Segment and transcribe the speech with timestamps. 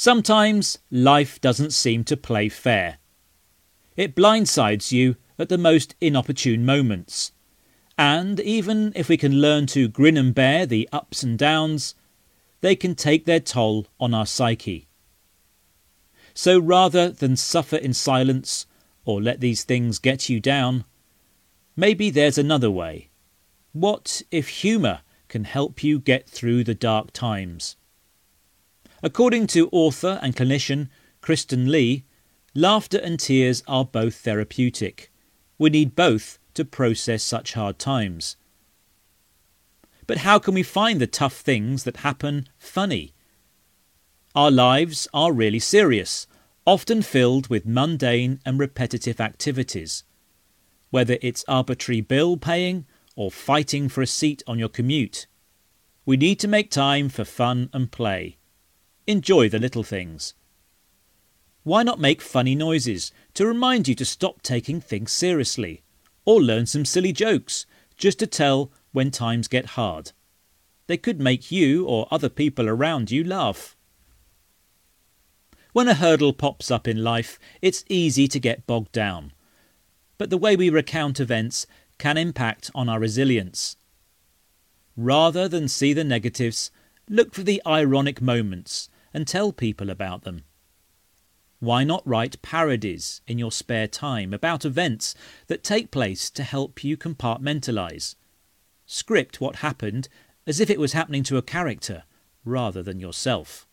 [0.00, 2.98] Sometimes life doesn't seem to play fair.
[3.96, 7.32] It blindsides you at the most inopportune moments.
[7.98, 11.96] And even if we can learn to grin and bear the ups and downs,
[12.60, 14.86] they can take their toll on our psyche.
[16.32, 18.66] So rather than suffer in silence
[19.04, 20.84] or let these things get you down,
[21.74, 23.10] maybe there's another way.
[23.72, 27.74] What if humour can help you get through the dark times?
[29.02, 30.88] According to author and clinician
[31.20, 32.04] Kristen Lee,
[32.54, 35.12] laughter and tears are both therapeutic.
[35.56, 38.36] We need both to process such hard times.
[40.08, 43.12] But how can we find the tough things that happen funny?
[44.34, 46.26] Our lives are really serious,
[46.66, 50.04] often filled with mundane and repetitive activities.
[50.90, 55.26] Whether it's arbitrary bill paying or fighting for a seat on your commute,
[56.04, 58.37] we need to make time for fun and play.
[59.08, 60.34] Enjoy the little things.
[61.62, 65.82] Why not make funny noises to remind you to stop taking things seriously?
[66.26, 67.64] Or learn some silly jokes
[67.96, 70.12] just to tell when times get hard.
[70.88, 73.78] They could make you or other people around you laugh.
[75.72, 79.32] When a hurdle pops up in life, it's easy to get bogged down.
[80.18, 83.78] But the way we recount events can impact on our resilience.
[84.98, 86.70] Rather than see the negatives,
[87.08, 90.44] look for the ironic moments and tell people about them.
[91.60, 95.14] Why not write parodies in your spare time about events
[95.48, 98.14] that take place to help you compartmentalise?
[98.86, 100.08] Script what happened
[100.46, 102.04] as if it was happening to a character
[102.44, 103.66] rather than yourself.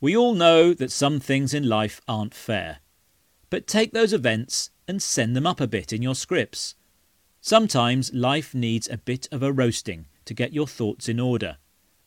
[0.00, 2.78] We all know that some things in life aren't fair,
[3.48, 6.74] but take those events and send them up a bit in your scripts.
[7.40, 11.56] Sometimes life needs a bit of a roasting to get your thoughts in order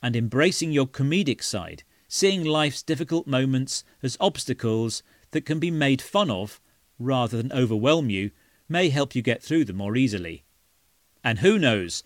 [0.01, 6.01] and embracing your comedic side, seeing life's difficult moments as obstacles that can be made
[6.01, 6.61] fun of
[6.99, 8.31] rather than overwhelm you,
[8.69, 10.43] may help you get through them more easily.
[11.23, 12.03] And who knows,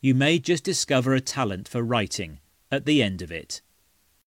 [0.00, 2.40] you may just discover a talent for writing
[2.70, 3.62] at the end of it.